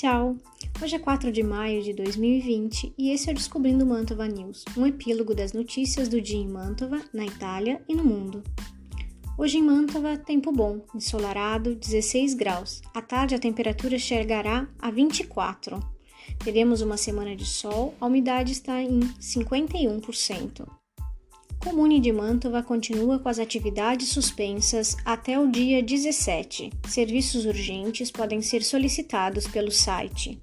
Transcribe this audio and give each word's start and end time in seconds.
Tchau! 0.00 0.34
Hoje 0.82 0.96
é 0.96 0.98
4 0.98 1.30
de 1.30 1.42
maio 1.42 1.82
de 1.82 1.92
2020 1.92 2.94
e 2.96 3.10
esse 3.10 3.28
é 3.28 3.32
o 3.32 3.34
Descobrindo 3.34 3.84
Mantova 3.84 4.26
News, 4.26 4.64
um 4.74 4.86
epílogo 4.86 5.34
das 5.34 5.52
notícias 5.52 6.08
do 6.08 6.22
dia 6.22 6.38
em 6.38 6.48
Mantova, 6.48 7.02
na 7.12 7.26
Itália 7.26 7.82
e 7.86 7.94
no 7.94 8.02
mundo. 8.02 8.42
Hoje 9.36 9.58
em 9.58 9.62
Mantova, 9.62 10.16
tempo 10.16 10.50
bom, 10.52 10.80
ensolarado, 10.94 11.74
16 11.74 12.32
graus. 12.32 12.80
À 12.94 13.02
tarde 13.02 13.34
a 13.34 13.38
temperatura 13.38 13.98
chegará 13.98 14.66
a 14.78 14.90
24. 14.90 15.78
Teremos 16.42 16.80
uma 16.80 16.96
semana 16.96 17.36
de 17.36 17.44
sol, 17.44 17.94
a 18.00 18.06
umidade 18.06 18.52
está 18.52 18.82
em 18.82 19.00
51%. 19.20 20.79
Comune 21.62 22.00
de 22.00 22.10
Mantova 22.10 22.62
continua 22.62 23.18
com 23.18 23.28
as 23.28 23.38
atividades 23.38 24.08
suspensas 24.08 24.96
até 25.04 25.38
o 25.38 25.46
dia 25.46 25.82
17. 25.82 26.70
Serviços 26.88 27.44
urgentes 27.44 28.10
podem 28.10 28.40
ser 28.40 28.64
solicitados 28.64 29.46
pelo 29.46 29.70
site. 29.70 30.40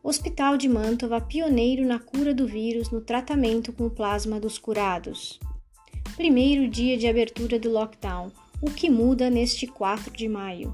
Hospital 0.00 0.56
de 0.56 0.68
Mantova 0.68 1.20
pioneiro 1.20 1.84
na 1.84 1.98
cura 1.98 2.32
do 2.32 2.46
vírus 2.46 2.88
no 2.90 3.00
tratamento 3.00 3.72
com 3.72 3.90
plasma 3.90 4.38
dos 4.38 4.58
curados. 4.58 5.40
Primeiro 6.14 6.68
dia 6.68 6.96
de 6.96 7.08
abertura 7.08 7.58
do 7.58 7.68
lockdown. 7.68 8.30
O 8.62 8.70
que 8.70 8.88
muda 8.88 9.28
neste 9.28 9.66
4 9.66 10.16
de 10.16 10.28
maio? 10.28 10.72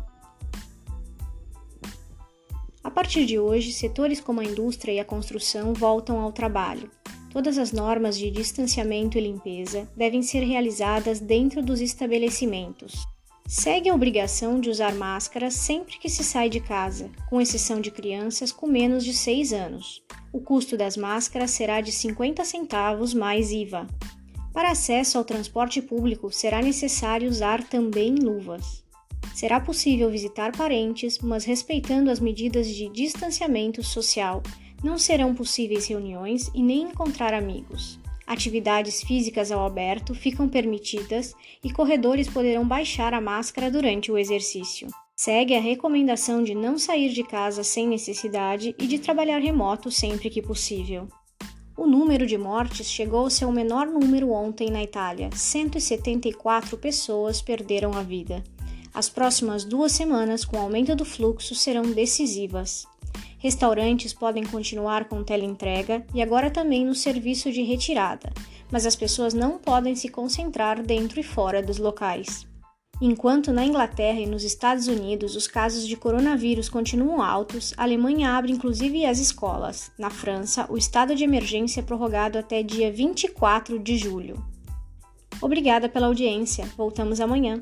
A 2.82 2.90
partir 2.90 3.24
de 3.24 3.38
hoje, 3.38 3.72
setores 3.72 4.20
como 4.20 4.40
a 4.40 4.44
indústria 4.44 4.92
e 4.92 5.00
a 5.00 5.04
construção 5.06 5.72
voltam 5.72 6.20
ao 6.20 6.32
trabalho. 6.32 6.90
Todas 7.34 7.58
as 7.58 7.72
normas 7.72 8.16
de 8.16 8.30
distanciamento 8.30 9.18
e 9.18 9.20
limpeza 9.20 9.88
devem 9.96 10.22
ser 10.22 10.44
realizadas 10.44 11.18
dentro 11.18 11.60
dos 11.60 11.80
estabelecimentos. 11.80 13.04
Segue 13.48 13.88
a 13.88 13.94
obrigação 13.94 14.60
de 14.60 14.70
usar 14.70 14.94
máscara 14.94 15.50
sempre 15.50 15.98
que 15.98 16.08
se 16.08 16.22
sai 16.22 16.48
de 16.48 16.60
casa, 16.60 17.10
com 17.28 17.40
exceção 17.40 17.80
de 17.80 17.90
crianças 17.90 18.52
com 18.52 18.68
menos 18.68 19.04
de 19.04 19.12
6 19.12 19.52
anos. 19.52 20.00
O 20.32 20.40
custo 20.40 20.76
das 20.76 20.96
máscaras 20.96 21.50
será 21.50 21.80
de 21.80 21.90
50 21.90 22.44
centavos 22.44 23.12
mais 23.12 23.50
IVA. 23.50 23.88
Para 24.52 24.70
acesso 24.70 25.18
ao 25.18 25.24
transporte 25.24 25.82
público, 25.82 26.30
será 26.30 26.62
necessário 26.62 27.28
usar 27.28 27.64
também 27.64 28.14
luvas. 28.14 28.84
Será 29.34 29.58
possível 29.58 30.08
visitar 30.08 30.56
parentes, 30.56 31.18
mas 31.18 31.44
respeitando 31.44 32.12
as 32.12 32.20
medidas 32.20 32.68
de 32.68 32.88
distanciamento 32.90 33.82
social 33.82 34.40
não 34.84 34.98
serão 34.98 35.34
possíveis 35.34 35.86
reuniões 35.86 36.50
e 36.54 36.62
nem 36.62 36.82
encontrar 36.82 37.32
amigos. 37.32 37.98
Atividades 38.26 39.02
físicas 39.02 39.50
ao 39.50 39.66
aberto 39.66 40.14
ficam 40.14 40.48
permitidas 40.48 41.34
e 41.62 41.72
corredores 41.72 42.28
poderão 42.28 42.68
baixar 42.68 43.14
a 43.14 43.20
máscara 43.20 43.70
durante 43.70 44.12
o 44.12 44.18
exercício. 44.18 44.88
Segue 45.16 45.54
a 45.54 45.60
recomendação 45.60 46.42
de 46.42 46.54
não 46.54 46.78
sair 46.78 47.10
de 47.12 47.22
casa 47.22 47.64
sem 47.64 47.88
necessidade 47.88 48.74
e 48.78 48.86
de 48.86 48.98
trabalhar 48.98 49.38
remoto 49.38 49.90
sempre 49.90 50.28
que 50.28 50.42
possível. 50.42 51.08
O 51.76 51.86
número 51.86 52.26
de 52.26 52.36
mortes 52.36 52.88
chegou 52.88 53.20
ao 53.20 53.30
seu 53.30 53.50
menor 53.50 53.86
número 53.86 54.30
ontem 54.30 54.70
na 54.70 54.82
Itália. 54.82 55.30
174 55.32 56.76
pessoas 56.76 57.40
perderam 57.40 57.92
a 57.94 58.02
vida. 58.02 58.44
As 58.92 59.08
próximas 59.08 59.64
duas 59.64 59.90
semanas, 59.90 60.44
com 60.44 60.56
o 60.56 60.60
aumento 60.60 60.94
do 60.94 61.04
fluxo, 61.04 61.52
serão 61.52 61.82
decisivas. 61.82 62.86
Restaurantes 63.44 64.14
podem 64.14 64.42
continuar 64.42 65.04
com 65.04 65.22
teleentrega 65.22 66.02
e 66.14 66.22
agora 66.22 66.50
também 66.50 66.82
no 66.82 66.94
serviço 66.94 67.52
de 67.52 67.60
retirada, 67.60 68.32
mas 68.72 68.86
as 68.86 68.96
pessoas 68.96 69.34
não 69.34 69.58
podem 69.58 69.94
se 69.94 70.08
concentrar 70.08 70.82
dentro 70.82 71.20
e 71.20 71.22
fora 71.22 71.62
dos 71.62 71.76
locais. 71.76 72.46
Enquanto 73.02 73.52
na 73.52 73.62
Inglaterra 73.62 74.18
e 74.18 74.24
nos 74.24 74.44
Estados 74.44 74.88
Unidos 74.88 75.36
os 75.36 75.46
casos 75.46 75.86
de 75.86 75.94
coronavírus 75.94 76.70
continuam 76.70 77.20
altos, 77.20 77.74
a 77.76 77.82
Alemanha 77.82 78.30
abre 78.30 78.50
inclusive 78.50 79.04
as 79.04 79.18
escolas. 79.18 79.92
Na 79.98 80.08
França, 80.08 80.64
o 80.70 80.78
estado 80.78 81.14
de 81.14 81.22
emergência 81.22 81.80
é 81.80 81.84
prorrogado 81.84 82.38
até 82.38 82.62
dia 82.62 82.90
24 82.90 83.78
de 83.78 83.98
julho. 83.98 84.42
Obrigada 85.42 85.86
pela 85.86 86.06
audiência. 86.06 86.64
Voltamos 86.78 87.20
amanhã. 87.20 87.60